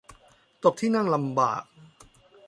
[0.63, 1.63] ตกที่นั่งลำบาก